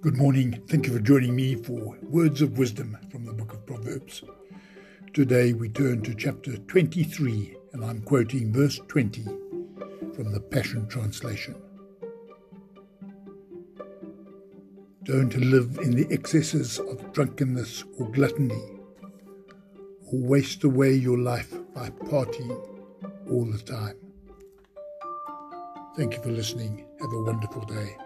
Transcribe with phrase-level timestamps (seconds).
[0.00, 0.62] Good morning.
[0.68, 4.22] Thank you for joining me for Words of Wisdom from the book of Proverbs.
[5.12, 9.24] Today we turn to chapter 23, and I'm quoting verse 20
[10.14, 11.56] from the Passion Translation.
[15.02, 18.78] Don't live in the excesses of drunkenness or gluttony,
[20.12, 22.56] or waste away your life by partying
[23.28, 23.96] all the time.
[25.96, 26.86] Thank you for listening.
[27.00, 27.96] Have a wonderful day.